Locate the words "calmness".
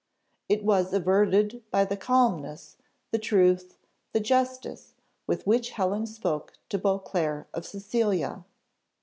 1.95-2.75